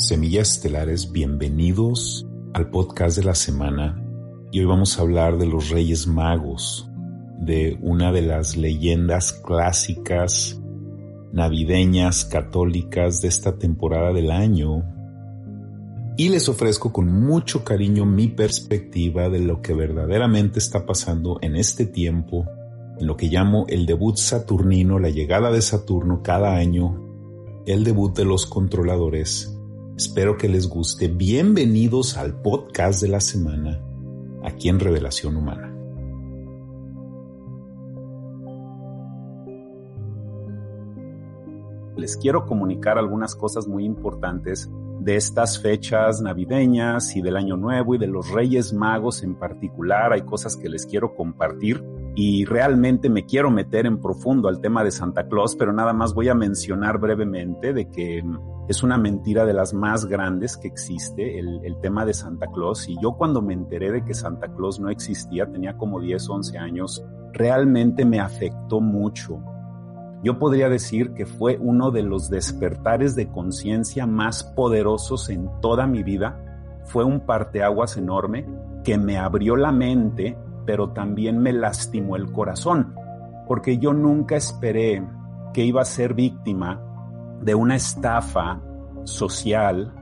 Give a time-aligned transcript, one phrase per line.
[0.00, 4.02] Semillas Estelares, bienvenidos al podcast de la semana.
[4.50, 6.88] Y hoy vamos a hablar de los Reyes Magos,
[7.38, 10.58] de una de las leyendas clásicas
[11.34, 14.84] navideñas católicas de esta temporada del año.
[16.16, 21.56] Y les ofrezco con mucho cariño mi perspectiva de lo que verdaderamente está pasando en
[21.56, 22.46] este tiempo,
[22.98, 28.16] en lo que llamo el debut saturnino, la llegada de Saturno cada año, el debut
[28.16, 29.58] de los controladores
[30.00, 31.08] Espero que les guste.
[31.08, 33.82] Bienvenidos al podcast de la semana
[34.42, 35.76] aquí en Revelación Humana.
[41.98, 47.94] Les quiero comunicar algunas cosas muy importantes de estas fechas navideñas y del Año Nuevo
[47.94, 50.14] y de los Reyes Magos en particular.
[50.14, 54.82] Hay cosas que les quiero compartir y realmente me quiero meter en profundo al tema
[54.82, 58.22] de Santa Claus, pero nada más voy a mencionar brevemente de que
[58.68, 62.88] es una mentira de las más grandes que existe, el, el, tema de Santa Claus.
[62.88, 66.58] Y yo cuando me enteré de que Santa Claus no existía, tenía como 10, 11
[66.58, 69.40] años, realmente me afectó mucho.
[70.22, 75.86] Yo podría decir que fue uno de los despertares de conciencia más poderosos en toda
[75.86, 76.38] mi vida.
[76.84, 78.46] Fue un parteaguas enorme
[78.84, 82.94] que me abrió la mente pero también me lastimó el corazón,
[83.46, 85.02] porque yo nunca esperé
[85.52, 86.80] que iba a ser víctima
[87.42, 88.60] de una estafa
[89.04, 89.92] social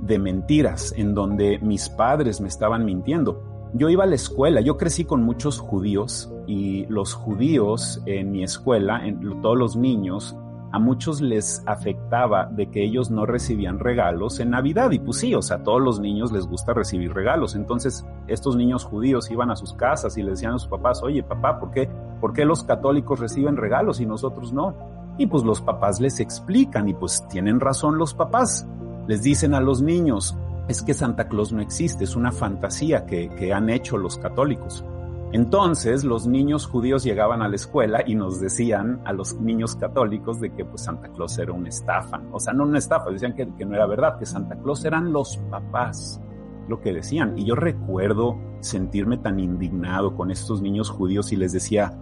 [0.00, 3.70] de mentiras en donde mis padres me estaban mintiendo.
[3.72, 8.44] Yo iba a la escuela, yo crecí con muchos judíos y los judíos en mi
[8.44, 10.36] escuela, en todos los niños,
[10.74, 14.90] a muchos les afectaba de que ellos no recibían regalos en Navidad.
[14.90, 17.54] Y pues sí, o sea, a todos los niños les gusta recibir regalos.
[17.54, 21.22] Entonces, estos niños judíos iban a sus casas y le decían a sus papás, oye,
[21.22, 21.88] papá, ¿por qué,
[22.20, 24.74] ¿por qué los católicos reciben regalos y nosotros no?
[25.16, 28.66] Y pues los papás les explican y pues tienen razón los papás.
[29.06, 30.36] Les dicen a los niños,
[30.66, 34.84] es que Santa Claus no existe, es una fantasía que, que han hecho los católicos.
[35.32, 40.40] Entonces los niños judíos llegaban a la escuela y nos decían a los niños católicos
[40.40, 42.22] de que pues Santa Claus era una estafa.
[42.30, 45.12] O sea, no una estafa, decían que, que no era verdad, que Santa Claus eran
[45.12, 46.20] los papás,
[46.68, 47.36] lo que decían.
[47.36, 51.92] Y yo recuerdo sentirme tan indignado con estos niños judíos y les decía,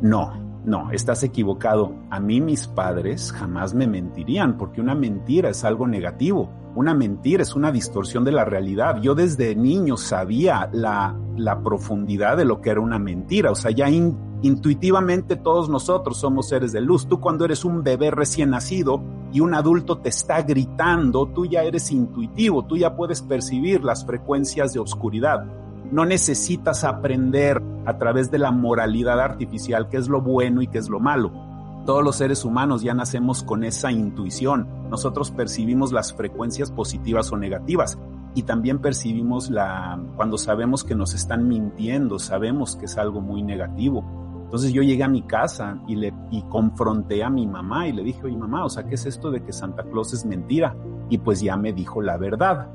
[0.00, 0.32] no,
[0.64, 1.94] no, estás equivocado.
[2.10, 6.50] A mí mis padres jamás me mentirían porque una mentira es algo negativo.
[6.78, 9.00] Una mentira es una distorsión de la realidad.
[9.02, 13.50] Yo desde niño sabía la, la profundidad de lo que era una mentira.
[13.50, 17.08] O sea, ya intuitivamente todos nosotros somos seres de luz.
[17.08, 19.02] Tú cuando eres un bebé recién nacido
[19.32, 24.06] y un adulto te está gritando, tú ya eres intuitivo, tú ya puedes percibir las
[24.06, 25.46] frecuencias de oscuridad.
[25.90, 30.78] No necesitas aprender a través de la moralidad artificial qué es lo bueno y qué
[30.78, 31.32] es lo malo.
[31.88, 34.68] Todos los seres humanos ya nacemos con esa intuición.
[34.90, 37.98] Nosotros percibimos las frecuencias positivas o negativas
[38.34, 43.42] y también percibimos la cuando sabemos que nos están mintiendo, sabemos que es algo muy
[43.42, 44.04] negativo.
[44.44, 48.04] Entonces yo llegué a mi casa y le y confronté a mi mamá y le
[48.04, 50.76] dije, "Oye, mamá, o sea, ¿qué es esto de que Santa Claus es mentira?"
[51.08, 52.68] Y pues ya me dijo la verdad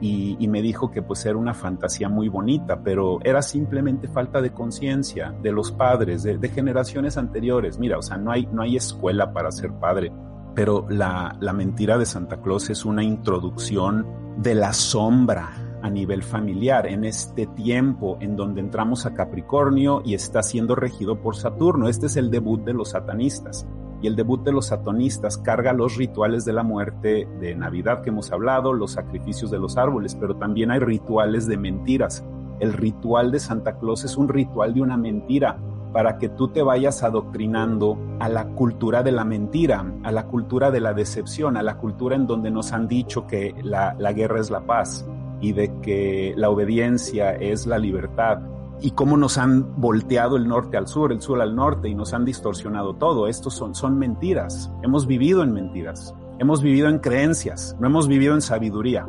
[0.00, 4.52] y, me dijo que pues era una fantasía muy bonita, pero era simplemente falta de
[4.52, 7.78] conciencia de los padres, de, generaciones anteriores.
[7.78, 10.12] Mira, o sea, no hay, no hay escuela para ser padre,
[10.54, 14.06] pero la, la mentira de Santa Claus es una introducción
[14.38, 15.52] de la sombra
[15.82, 21.20] a nivel familiar en este tiempo en donde entramos a Capricornio y está siendo regido
[21.20, 21.88] por Saturno.
[21.88, 23.66] Este es el debut de los satanistas
[24.02, 28.10] y el debut de los satonistas carga los rituales de la muerte de Navidad que
[28.10, 32.24] hemos hablado, los sacrificios de los árboles, pero también hay rituales de mentiras.
[32.60, 35.58] El ritual de Santa Claus es un ritual de una mentira
[35.92, 40.70] para que tú te vayas adoctrinando a la cultura de la mentira, a la cultura
[40.70, 44.40] de la decepción, a la cultura en donde nos han dicho que la, la guerra
[44.40, 45.04] es la paz
[45.40, 48.40] y de que la obediencia es la libertad
[48.82, 52.14] y cómo nos han volteado el norte al sur, el sur al norte y nos
[52.14, 53.28] han distorsionado todo.
[53.28, 54.70] Estos son, son mentiras.
[54.82, 56.14] Hemos vivido en mentiras.
[56.38, 59.06] Hemos vivido en creencias, no hemos vivido en sabiduría.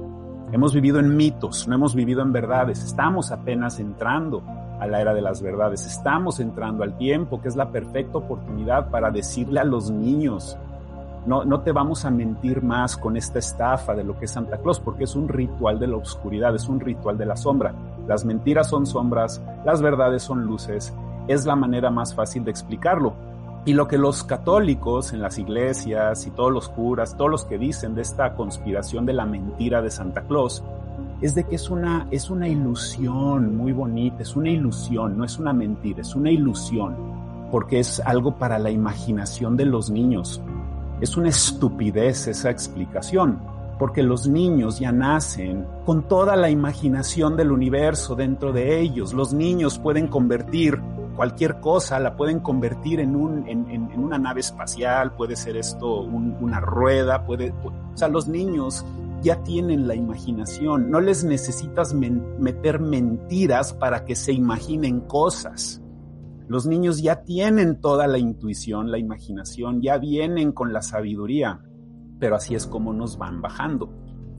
[0.51, 2.83] Hemos vivido en mitos, no hemos vivido en verdades.
[2.83, 4.43] Estamos apenas entrando
[4.81, 5.85] a la era de las verdades.
[5.85, 10.57] Estamos entrando al tiempo, que es la perfecta oportunidad para decirle a los niños,
[11.25, 14.57] no, no te vamos a mentir más con esta estafa de lo que es Santa
[14.57, 17.73] Claus, porque es un ritual de la oscuridad, es un ritual de la sombra.
[18.07, 20.93] Las mentiras son sombras, las verdades son luces.
[21.27, 23.13] Es la manera más fácil de explicarlo.
[23.63, 27.59] Y lo que los católicos en las iglesias y todos los curas, todos los que
[27.59, 30.63] dicen de esta conspiración de la mentira de Santa Claus,
[31.21, 35.37] es de que es una, es una ilusión muy bonita, es una ilusión, no es
[35.37, 36.95] una mentira, es una ilusión,
[37.51, 40.41] porque es algo para la imaginación de los niños.
[40.99, 43.39] Es una estupidez esa explicación,
[43.81, 49.11] porque los niños ya nacen con toda la imaginación del universo dentro de ellos.
[49.11, 50.79] Los niños pueden convertir
[51.15, 56.01] cualquier cosa, la pueden convertir en, un, en, en, una nave espacial, puede ser esto
[56.01, 58.85] una rueda, puede, o sea, los niños
[59.23, 65.81] ya tienen la imaginación, no les necesitas meter mentiras para que se imaginen cosas.
[66.47, 71.61] Los niños ya tienen toda la intuición, la imaginación, ya vienen con la sabiduría,
[72.21, 73.91] pero así es como nos van bajando.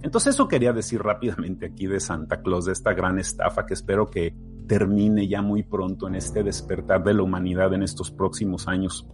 [0.02, 4.08] Entonces eso quería decir rápidamente aquí de Santa Claus, de esta gran estafa que espero
[4.08, 4.34] que
[4.69, 9.06] termine ya muy pronto en este despertar de la humanidad en estos próximos años.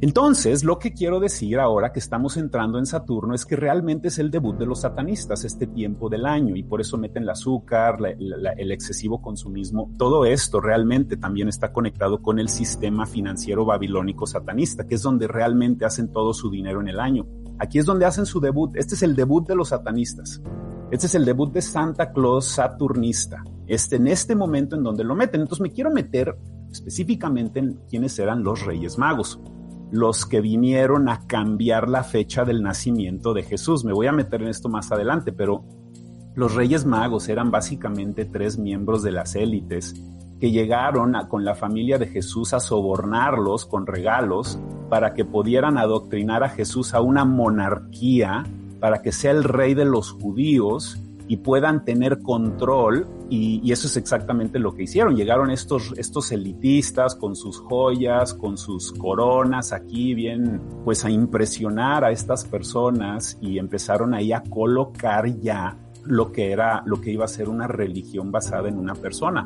[0.00, 4.18] Entonces, lo que quiero decir ahora que estamos entrando en Saturno es que realmente es
[4.18, 7.98] el debut de los satanistas este tiempo del año y por eso meten el azúcar,
[8.18, 9.92] el excesivo consumismo.
[9.96, 15.26] Todo esto realmente también está conectado con el sistema financiero babilónico satanista, que es donde
[15.26, 17.26] realmente hacen todo su dinero en el año.
[17.58, 18.76] Aquí es donde hacen su debut.
[18.76, 20.40] Este es el debut de los satanistas.
[20.90, 23.44] Este es el debut de Santa Claus Saturnista.
[23.66, 25.40] Este, en este momento en donde lo meten.
[25.42, 26.36] Entonces me quiero meter
[26.70, 29.40] específicamente en quiénes eran los Reyes Magos
[29.90, 33.84] los que vinieron a cambiar la fecha del nacimiento de Jesús.
[33.84, 35.64] Me voy a meter en esto más adelante, pero
[36.34, 39.94] los Reyes Magos eran básicamente tres miembros de las élites
[40.40, 44.58] que llegaron a, con la familia de Jesús a sobornarlos con regalos
[44.88, 48.44] para que pudieran adoctrinar a Jesús a una monarquía,
[48.80, 53.86] para que sea el rey de los judíos y puedan tener control y, y, eso
[53.86, 55.14] es exactamente lo que hicieron.
[55.14, 62.04] Llegaron estos, estos elitistas con sus joyas, con sus coronas aquí bien, pues a impresionar
[62.04, 67.26] a estas personas y empezaron ahí a colocar ya lo que era, lo que iba
[67.26, 69.44] a ser una religión basada en una persona.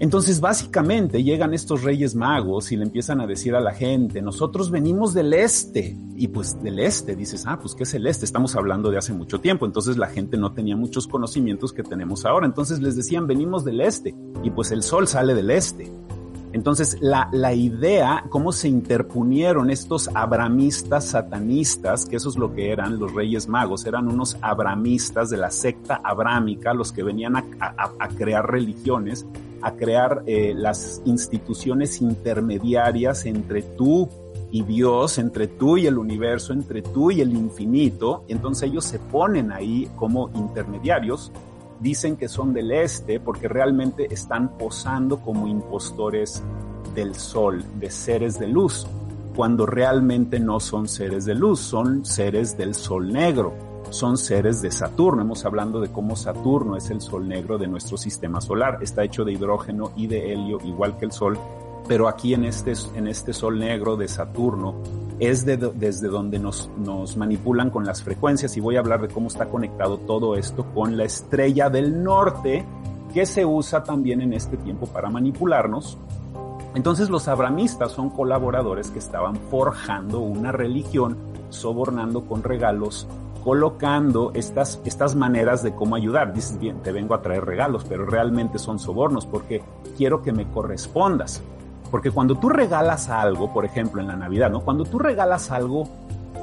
[0.00, 4.70] Entonces, básicamente llegan estos reyes magos y le empiezan a decir a la gente, nosotros
[4.70, 5.96] venimos del este.
[6.16, 8.24] Y pues del este, dices, ah, pues ¿qué es el este?
[8.24, 9.66] Estamos hablando de hace mucho tiempo.
[9.66, 12.46] Entonces la gente no tenía muchos conocimientos que tenemos ahora.
[12.46, 14.14] Entonces les decían, venimos del este.
[14.44, 15.90] Y pues el sol sale del este.
[16.52, 22.72] Entonces, la, la, idea, cómo se interpunieron estos abramistas satanistas, que eso es lo que
[22.72, 27.44] eran los reyes magos, eran unos abramistas de la secta abrámica, los que venían a,
[28.16, 29.26] crear religiones
[29.62, 34.08] a crear eh, las instituciones intermediarias entre tú
[34.50, 38.24] y Dios, entre tú y el universo, entre tú y el infinito.
[38.28, 41.32] Entonces ellos se ponen ahí como intermediarios,
[41.80, 46.42] dicen que son del este porque realmente están posando como impostores
[46.94, 48.86] del sol, de seres de luz,
[49.36, 54.70] cuando realmente no son seres de luz, son seres del sol negro son seres de
[54.70, 55.22] Saturno.
[55.22, 58.78] Hemos hablando de cómo Saturno es el sol negro de nuestro sistema solar.
[58.82, 61.38] Está hecho de hidrógeno y de helio, igual que el Sol.
[61.86, 64.74] Pero aquí en este, en este sol negro de Saturno
[65.18, 69.08] es de, desde donde nos, nos manipulan con las frecuencias y voy a hablar de
[69.08, 72.66] cómo está conectado todo esto con la estrella del norte
[73.14, 75.96] que se usa también en este tiempo para manipularnos.
[76.74, 81.16] Entonces los abramistas son colaboradores que estaban forjando una religión,
[81.48, 83.08] sobornando con regalos
[83.48, 86.34] colocando estas, estas maneras de cómo ayudar.
[86.34, 89.62] Dices, bien, te vengo a traer regalos, pero realmente son sobornos porque
[89.96, 91.40] quiero que me correspondas.
[91.90, 94.60] Porque cuando tú regalas algo, por ejemplo, en la Navidad, ¿no?
[94.60, 95.88] Cuando tú regalas algo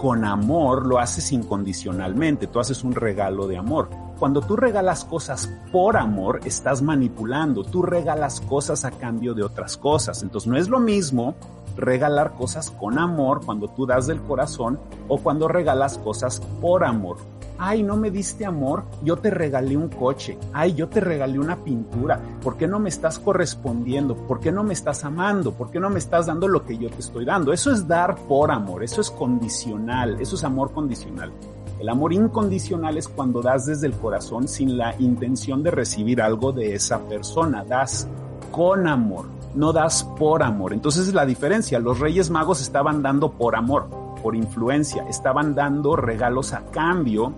[0.01, 3.87] con amor, lo haces incondicionalmente, tú haces un regalo de amor.
[4.17, 9.77] Cuando tú regalas cosas por amor, estás manipulando, tú regalas cosas a cambio de otras
[9.77, 10.23] cosas.
[10.23, 11.35] Entonces no es lo mismo
[11.75, 17.17] regalar cosas con amor cuando tú das del corazón o cuando regalas cosas por amor.
[17.57, 20.37] Ay, no me diste amor, yo te regalé un coche.
[20.51, 22.19] Ay, yo te regalé una pintura.
[22.41, 24.15] ¿Por qué no me estás correspondiendo?
[24.15, 25.53] ¿Por qué no me estás amando?
[25.53, 27.53] ¿Por qué no me estás dando lo que yo te estoy dando?
[27.53, 31.31] Eso es dar por amor, eso es condicional, eso es amor condicional.
[31.79, 36.51] El amor incondicional es cuando das desde el corazón sin la intención de recibir algo
[36.51, 38.07] de esa persona, das
[38.51, 40.73] con amor no das por amor.
[40.73, 41.79] Entonces es la diferencia.
[41.79, 43.87] Los Reyes Magos estaban dando por amor,
[44.21, 47.33] por influencia, estaban dando regalos a cambio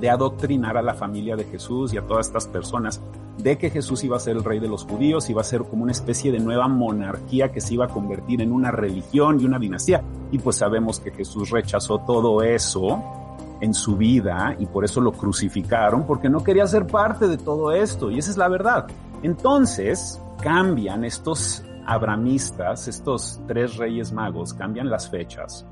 [0.00, 3.00] de adoctrinar a la familia de Jesús y a todas estas personas
[3.38, 5.82] de que Jesús iba a ser el rey de los judíos, iba a ser como
[5.82, 9.58] una especie de nueva monarquía que se iba a convertir en una religión y una
[9.58, 10.02] dinastía.
[10.30, 13.02] Y pues sabemos que Jesús rechazó todo eso
[13.60, 17.72] en su vida y por eso lo crucificaron, porque no quería ser parte de todo
[17.72, 18.10] esto.
[18.10, 18.86] Y esa es la verdad.
[19.22, 25.64] Entonces cambian estos abramistas, estos tres reyes magos, cambian las fechas.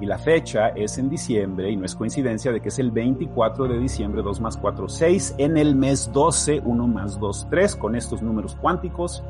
[0.00, 3.66] Y la fecha es en diciembre y no es coincidencia de que es el 24
[3.66, 7.96] de diciembre 2 más 4, 6 en el mes 12, 1 más 2, 3 con
[7.96, 9.24] estos números cuánticos,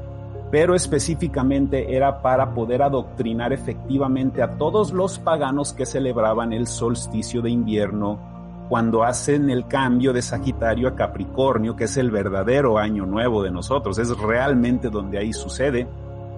[0.50, 7.40] pero específicamente era para poder adoctrinar efectivamente a todos los paganos que celebraban el solsticio
[7.40, 8.27] de invierno
[8.68, 13.50] cuando hacen el cambio de Sagitario a Capricornio, que es el verdadero año nuevo de
[13.50, 15.88] nosotros, es realmente donde ahí sucede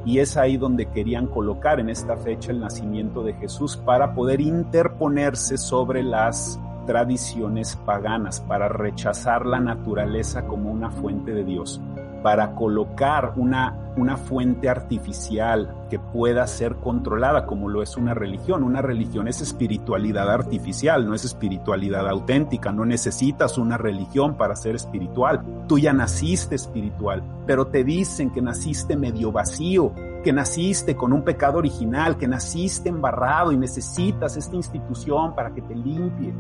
[0.05, 4.41] y es ahí donde querían colocar en esta fecha el nacimiento de Jesús para poder
[4.41, 11.81] interponerse sobre las tradiciones paganas, para rechazar la naturaleza como una fuente de Dios
[12.23, 18.63] para colocar una, una fuente artificial que pueda ser controlada como lo es una religión.
[18.63, 22.73] Una religión es espiritualidad artificial, no es espiritualidad auténtica.
[22.73, 25.43] No necesitas una religión para ser espiritual.
[25.67, 31.23] Tú ya naciste espiritual, pero te dicen que naciste medio vacío, que naciste con un
[31.23, 36.33] pecado original, que naciste embarrado y necesitas esta institución para que te limpie.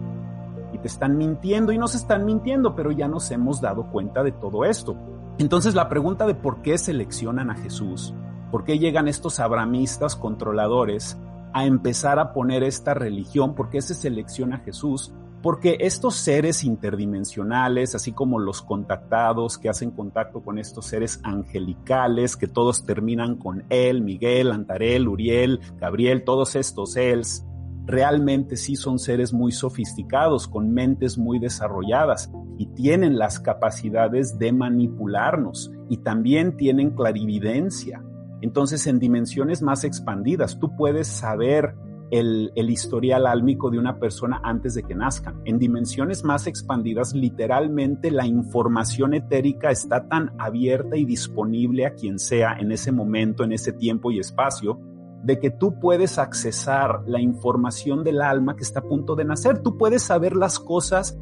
[0.72, 4.30] Y te están mintiendo y nos están mintiendo, pero ya nos hemos dado cuenta de
[4.30, 4.96] todo esto.
[5.40, 8.12] Entonces la pregunta de por qué seleccionan a Jesús,
[8.50, 11.16] por qué llegan estos abramistas controladores
[11.54, 16.62] a empezar a poner esta religión, por qué se selecciona a Jesús, porque estos seres
[16.62, 23.36] interdimensionales, así como los contactados que hacen contacto con estos seres angelicales, que todos terminan
[23.36, 27.46] con él, Miguel, Antarel, Uriel, Gabriel, todos estos éls,
[27.86, 34.52] realmente sí son seres muy sofisticados, con mentes muy desarrolladas y tienen las capacidades de
[34.52, 38.04] manipularnos y también tienen clarividencia.
[38.42, 41.74] Entonces, en dimensiones más expandidas, tú puedes saber
[42.10, 45.40] el, historial álmico de una persona antes de que nazcan.
[45.46, 52.18] En dimensiones más expandidas, literalmente la información etérica está tan abierta y disponible a quien
[52.18, 54.78] sea en ese momento, en ese tiempo y espacio,
[55.22, 59.62] de que tú puedes accesar la información del alma que está a punto de nacer.
[59.62, 61.18] Tú puedes saber las cosas,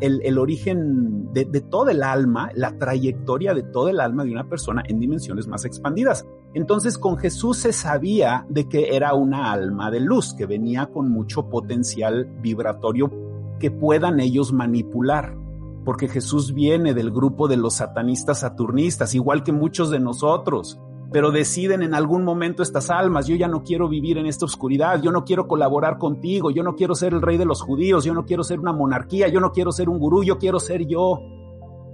[0.00, 4.48] el, origen de, de todo el alma, la trayectoria de todo el alma de una
[4.48, 6.26] persona en dimensiones más expandidas.
[6.54, 11.10] Entonces con Jesús se sabía de que era una alma de luz, que venía con
[11.10, 13.10] mucho potencial vibratorio
[13.58, 15.36] que puedan ellos manipular
[15.84, 20.78] porque Jesús viene del grupo de los satanistas saturnistas, igual que muchos de nosotros
[21.10, 25.00] pero deciden en algún momento estas almas, yo ya no quiero vivir en esta oscuridad,
[25.00, 28.12] yo no quiero colaborar contigo, yo no quiero ser el rey de los judíos, yo
[28.12, 31.20] no quiero ser una monarquía, yo no quiero ser un gurú, yo quiero ser yo.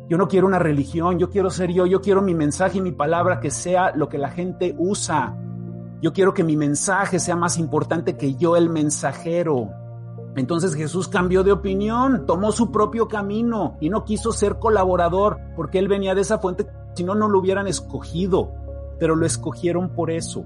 [0.07, 2.93] Yo no quiero una religión, yo quiero ser yo, yo quiero mi mensaje y mi
[2.93, 5.35] palabra que sea lo que la gente usa.
[6.03, 9.71] Yo quiero que mi mensaje sea más importante que yo el mensajero.
[10.37, 15.79] Entonces Jesús cambió de opinión, tomó su propio camino y no quiso ser colaborador porque
[15.79, 18.64] él venía de esa fuente, si no, no lo hubieran escogido
[18.99, 20.45] pero lo escogieron por eso,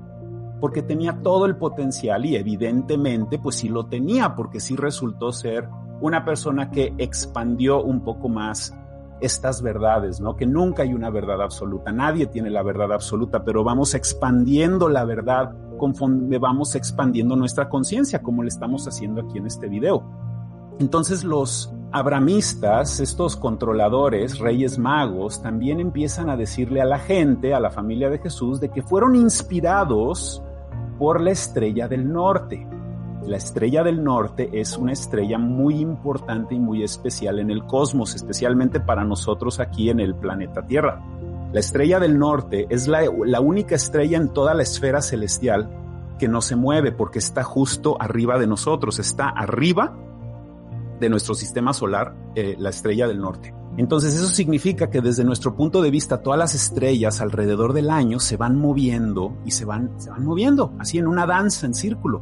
[0.60, 5.68] porque tenía todo el potencial y evidentemente pues sí lo tenía, porque sí resultó ser
[6.00, 8.74] una persona que expandió un poco más
[9.20, 10.36] estas verdades, ¿no?
[10.36, 15.04] Que nunca hay una verdad absoluta, nadie tiene la verdad absoluta, pero vamos expandiendo la
[15.04, 20.04] verdad conforme vamos expandiendo nuestra conciencia, como le estamos haciendo aquí en este video.
[20.78, 27.60] Entonces los abramistas, estos controladores, reyes magos, también empiezan a decirle a la gente, a
[27.60, 30.42] la familia de Jesús, de que fueron inspirados
[30.98, 32.66] por la estrella del norte.
[33.24, 38.14] La estrella del norte es una estrella muy importante y muy especial en el cosmos,
[38.14, 41.02] especialmente para nosotros aquí en el planeta Tierra.
[41.52, 45.70] La estrella del norte es la, la única estrella en toda la esfera celestial
[46.18, 49.96] que no se mueve porque está justo arriba de nosotros, está arriba
[50.98, 53.54] de nuestro sistema solar, eh, la estrella del norte.
[53.76, 58.18] Entonces eso significa que desde nuestro punto de vista todas las estrellas alrededor del año
[58.18, 62.20] se van moviendo y se van, se van moviendo, así en una danza en círculo.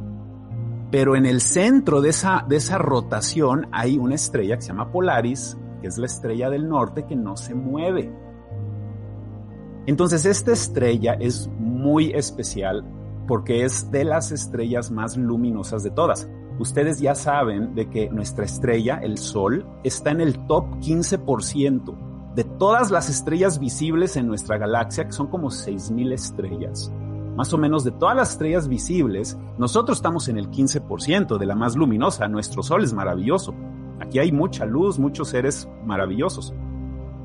[0.91, 4.91] Pero en el centro de esa, de esa rotación hay una estrella que se llama
[4.91, 8.13] Polaris, que es la estrella del norte que no se mueve.
[9.87, 12.85] Entonces esta estrella es muy especial
[13.27, 16.29] porque es de las estrellas más luminosas de todas.
[16.59, 21.95] Ustedes ya saben de que nuestra estrella, el Sol, está en el top 15%
[22.35, 26.91] de todas las estrellas visibles en nuestra galaxia, que son como 6.000 estrellas.
[27.35, 31.55] Más o menos de todas las estrellas visibles, nosotros estamos en el 15% de la
[31.55, 32.27] más luminosa.
[32.27, 33.53] Nuestro Sol es maravilloso.
[33.99, 36.53] Aquí hay mucha luz, muchos seres maravillosos.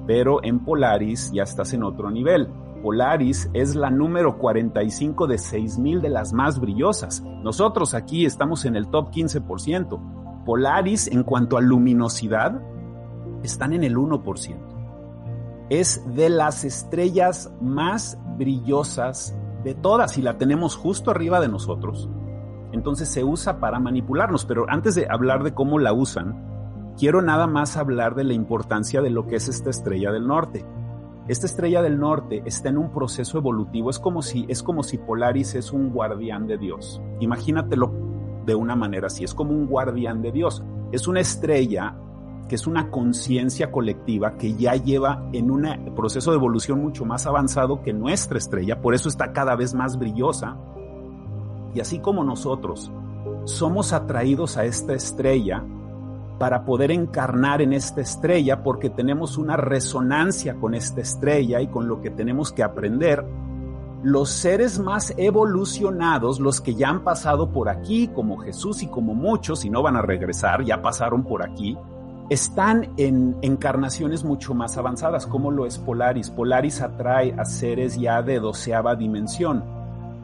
[0.07, 2.49] pero en Polaris ya estás en otro nivel.
[2.83, 7.23] Polaris es la número 45 de 6000 de las más brillosas.
[7.43, 10.45] Nosotros aquí estamos en el top 15%.
[10.45, 12.61] Polaris en cuanto a luminosidad
[13.45, 14.57] están en el 1%.
[15.71, 22.11] Es de las estrellas más brillosas de todas y la tenemos justo arriba de nosotros.
[22.73, 27.47] Entonces se usa para manipularnos, pero antes de hablar de cómo la usan, quiero nada
[27.47, 30.65] más hablar de la importancia de lo que es esta estrella del norte.
[31.29, 34.99] Esta estrella del norte está en un proceso evolutivo, es como si es como si
[34.99, 37.00] Polaris es un guardián de Dios.
[37.21, 37.93] Imagínatelo
[38.45, 40.64] de una manera así, es como un guardián de Dios.
[40.91, 41.95] Es una estrella
[42.49, 47.26] que es una conciencia colectiva que ya lleva en un proceso de evolución mucho más
[47.26, 50.57] avanzado que nuestra estrella, por eso está cada vez más brillosa.
[51.73, 52.91] Y así como nosotros
[53.45, 55.64] somos atraídos a esta estrella,
[56.39, 61.89] para poder encarnar en esta estrella porque tenemos una resonancia con esta estrella y con
[61.89, 63.25] lo que tenemos que aprender.
[64.03, 69.15] Los seres más evolucionados, los que ya han pasado por aquí, como Jesús y como
[69.15, 71.79] muchos, y no van a regresar, ya pasaron por aquí,
[72.29, 76.31] están en encarnaciones mucho más avanzadas, como lo es Polaris.
[76.31, 79.62] Polaris atrae a seres ya de doceava dimensión.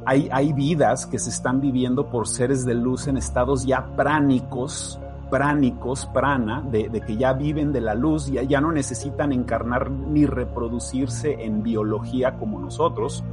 [0.07, 4.99] Hay, hay vidas que se están viviendo por seres de luz en estados ya pránicos,
[5.31, 10.27] pránicos, prana, de, que ya viven de la luz, ya, ya no necesitan encarnar ni
[10.27, 13.25] reproducirse en biología como nosotros,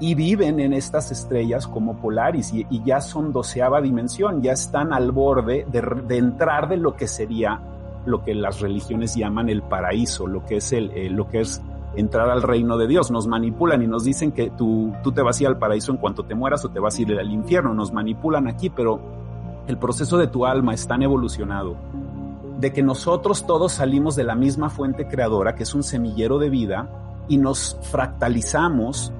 [0.00, 5.12] y viven en estas estrellas como Polaris y, ya son doceava dimensión, ya están al
[5.12, 7.60] borde de, entrar de lo que sería
[8.06, 11.60] lo que las religiones llaman el paraíso, lo que es el, eh, lo que es
[11.94, 13.10] entrar al reino de Dios.
[13.10, 16.24] Nos manipulan y nos dicen que tú, tú te vas a al paraíso en cuanto
[16.24, 17.74] te mueras o te vas al infierno.
[17.74, 19.00] Nos manipulan aquí, pero
[19.70, 21.76] el proceso de tu alma es tan evolucionado
[22.58, 26.50] de que nosotros todos salimos de la misma fuente creadora, que es un semillero de
[26.50, 26.90] vida,
[27.28, 29.12] y nos fractalizamos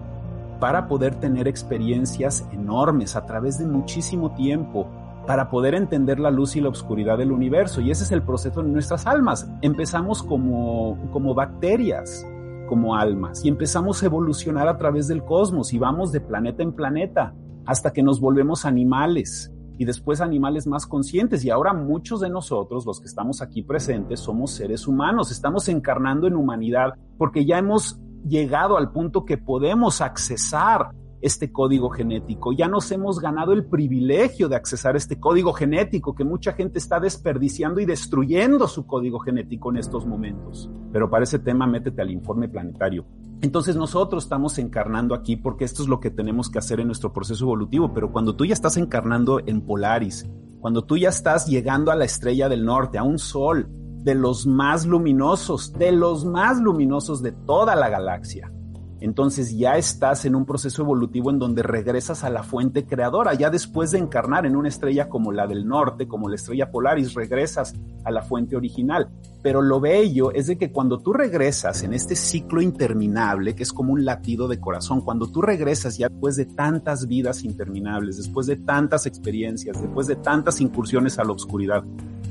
[0.58, 4.88] para poder tener experiencias enormes a través de muchísimo tiempo,
[5.26, 7.80] para poder entender la luz y la oscuridad del universo.
[7.80, 9.48] Y ese es el proceso en nuestras almas.
[9.62, 12.26] Empezamos como, como bacterias,
[12.68, 16.72] como almas, y empezamos a evolucionar a través del cosmos y vamos de planeta en
[16.72, 21.42] planeta hasta que nos volvemos animales y después animales más conscientes.
[21.42, 26.26] Y ahora muchos de nosotros, los que estamos aquí presentes, somos seres humanos, estamos encarnando
[26.26, 32.52] en humanidad porque ya hemos llegado al punto que podemos accesar este código genético.
[32.52, 37.00] Ya nos hemos ganado el privilegio de accesar este código genético que mucha gente está
[37.00, 40.70] desperdiciando y destruyendo su código genético en estos momentos.
[40.92, 43.04] Pero para ese tema métete al informe planetario.
[43.42, 47.12] Entonces nosotros estamos encarnando aquí porque esto es lo que tenemos que hacer en nuestro
[47.12, 50.28] proceso evolutivo, pero cuando tú ya estás encarnando en Polaris,
[50.60, 53.68] cuando tú ya estás llegando a la estrella del norte, a un sol
[54.02, 58.52] de los más luminosos, de los más luminosos de toda la galaxia,
[59.00, 63.48] entonces ya estás en un proceso evolutivo en donde regresas a la fuente creadora, ya
[63.50, 67.74] después de encarnar en una estrella como la del norte, como la estrella Polaris, regresas
[68.04, 69.08] a la fuente original.
[69.42, 73.72] Pero lo bello es de que cuando tú regresas en este ciclo interminable, que es
[73.72, 78.46] como un latido de corazón, cuando tú regresas ya después de tantas vidas interminables, después
[78.46, 81.82] de tantas experiencias, después de tantas incursiones a la oscuridad,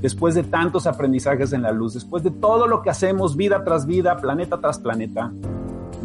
[0.02, 3.88] después de tantos aprendizajes en la luz, después de todo lo que hacemos vida tras
[3.88, 5.32] vida, planeta tras planeta,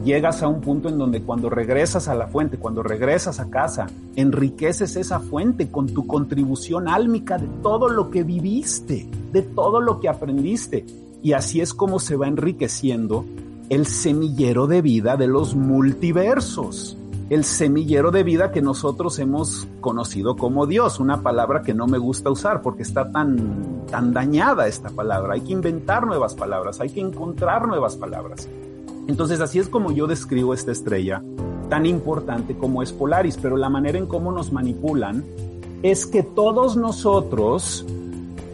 [0.04, 3.86] llegas a un punto en donde cuando regresas a la fuente, cuando regresas a casa,
[4.14, 10.00] enriqueces esa fuente con tu contribución álmica de todo lo que viviste, de todo lo
[10.00, 10.84] que aprendiste.
[11.22, 13.24] Y así es como se va enriqueciendo
[13.70, 16.98] el semillero de vida de los multiversos.
[17.30, 21.96] El semillero de vida que nosotros hemos conocido como Dios, una palabra que no me
[21.96, 25.32] gusta usar porque está tan, tan dañada esta palabra.
[25.32, 28.46] Hay que inventar nuevas palabras, hay que encontrar nuevas palabras.
[29.06, 31.22] Entonces así es como yo describo esta estrella
[31.68, 35.24] tan importante como es Polaris, pero la manera en cómo nos manipulan
[35.82, 37.84] es que todos nosotros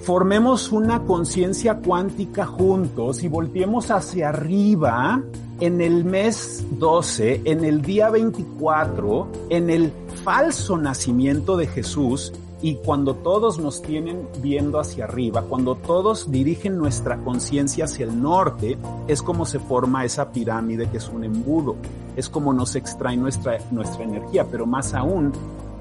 [0.02, 5.22] formemos una conciencia cuántica juntos y volteemos hacia arriba
[5.60, 9.92] en el mes 12, en el día 24, en el
[10.24, 12.32] falso nacimiento de Jesús
[12.62, 18.20] y cuando todos nos tienen viendo hacia arriba, cuando todos dirigen nuestra conciencia hacia el
[18.20, 18.76] norte,
[19.08, 21.76] es como se forma esa pirámide que es un embudo,
[22.16, 25.32] es como nos extrae nuestra, nuestra energía, pero más aún,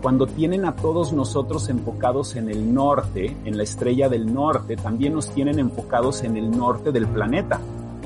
[0.01, 5.13] cuando tienen a todos nosotros enfocados en el norte, en la estrella del norte, también
[5.13, 7.59] nos tienen enfocados en el norte del planeta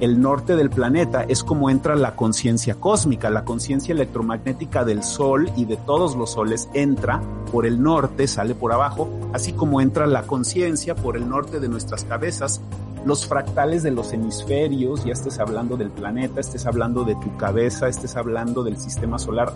[0.04, 5.50] el norte del planeta es como entra la conciencia cósmica, la conciencia electromagnética del Sol
[5.56, 7.22] y de todos los soles entra
[7.54, 11.70] por el norte, sale por abajo, así como entra la conciencia por el norte de
[11.70, 12.60] nuestras cabezas
[13.06, 17.88] los fractales de los hemisferios, ya estés hablando del planeta, estés hablando de tu cabeza,
[17.88, 19.54] estés hablando del sistema solar,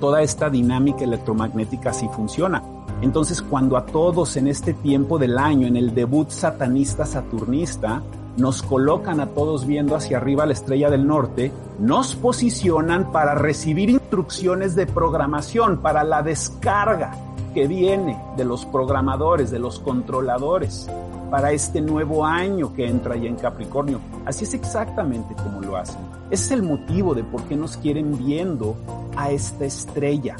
[0.00, 2.62] toda esta dinámica electromagnética así funciona.
[3.00, 8.02] Entonces, cuando a todos en este tiempo del año, en el debut satanista saturnista,
[8.36, 13.90] nos colocan a todos viendo hacia arriba la estrella del norte, nos posicionan para recibir
[13.90, 17.16] instrucciones de programación, para la descarga
[17.54, 20.88] que viene de los programadores, de los controladores
[21.30, 23.98] para este nuevo año que entra ya en Capricornio.
[24.24, 26.00] Así es exactamente como lo hacen.
[26.30, 28.76] Es el motivo de por qué nos quieren viendo
[29.16, 30.36] a esta estrella,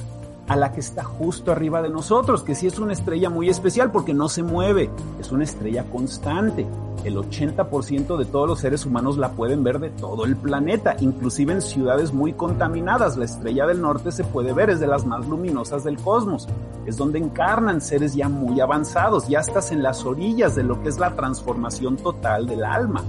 [0.47, 3.91] a la que está justo arriba de nosotros, que sí es una estrella muy especial
[3.91, 6.67] porque no se mueve, es una estrella constante.
[7.05, 11.53] El 80% de todos los seres humanos la pueden ver de todo el planeta, inclusive
[11.53, 13.17] en ciudades muy contaminadas.
[13.17, 16.49] La estrella del norte se puede ver, es de las más luminosas del cosmos
[16.87, 20.89] es donde encarnan seres ya muy avanzados, ya estás en las orillas de lo que
[20.89, 23.03] es la transformación total del alma.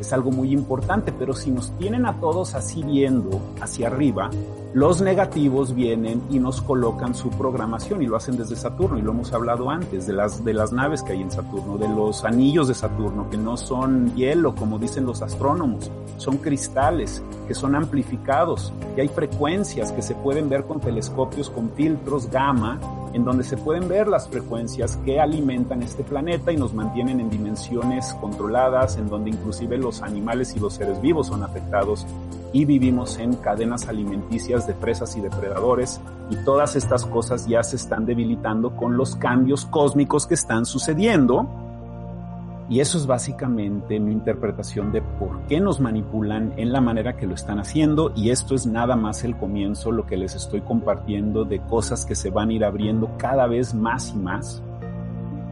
[0.00, 4.30] Es algo muy importante, pero si nos tienen a todos así viendo hacia arriba,
[4.74, 9.12] los negativos vienen y nos colocan su programación y lo hacen desde Saturno y lo
[9.12, 12.68] hemos hablado antes de las de las naves que hay en Saturno, de los anillos
[12.68, 18.72] de Saturno que no son hielo como dicen los astrónomos, son cristales que son amplificados,
[18.94, 22.78] que hay frecuencias que se pueden ver con telescopios con filtros gamma
[23.14, 27.30] en donde se pueden ver las frecuencias que alimentan este planeta y nos mantienen en
[27.30, 32.06] dimensiones controladas, en donde inclusive los animales y los seres vivos son afectados
[32.52, 37.76] y vivimos en cadenas alimenticias de presas y depredadores y todas estas cosas ya se
[37.76, 41.46] están debilitando con los cambios cósmicos que están sucediendo.
[42.70, 47.26] Y eso es básicamente mi interpretación de por qué nos manipulan en la manera que
[47.26, 51.44] lo están haciendo y esto es nada más el comienzo, lo que les estoy compartiendo
[51.46, 54.62] de cosas que se van a ir abriendo cada vez más y más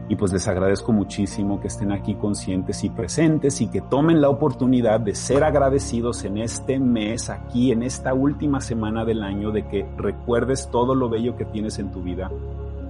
[0.09, 4.29] y pues les agradezco muchísimo que estén aquí conscientes y presentes y que tomen la
[4.29, 9.67] oportunidad de ser agradecidos en este mes, aquí, en esta última semana del año, de
[9.67, 12.31] que recuerdes todo lo bello que tienes en tu vida,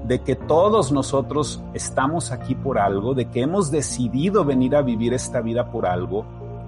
[0.05, 5.13] de que todos nosotros estamos aquí por algo, de que hemos decidido venir a vivir
[5.13, 6.23] esta vida por algo.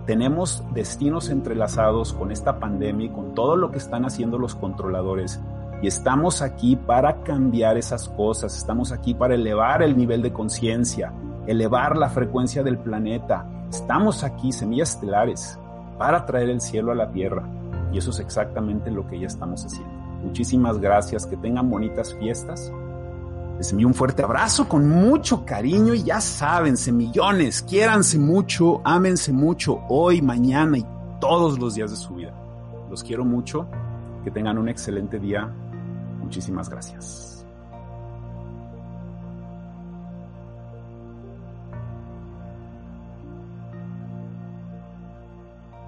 [0.08, 5.40] Tenemos destinos entrelazados con esta pandemia y con todo lo que están haciendo los controladores
[5.82, 11.14] y estamos aquí para cambiar esas cosas, estamos aquí para elevar el nivel de conciencia,
[11.48, 13.46] elevar la frecuencia del planeta.
[13.70, 15.58] Estamos aquí, semillas estelares,
[15.98, 17.48] para traer el cielo a la tierra.
[17.94, 19.94] Y eso es exactamente lo que ya estamos haciendo.
[20.24, 22.72] Muchísimas gracias, que tengan bonitas fiestas.
[23.58, 29.32] Les envío un fuerte abrazo con mucho cariño y ya saben, semillones, quiéranse mucho, ámense
[29.32, 30.86] mucho hoy, mañana y
[31.22, 32.34] todos los días de su vida.
[32.90, 33.66] Los quiero mucho,
[34.24, 35.54] que tengan un excelente día
[36.20, 37.39] Muchísimas gracias.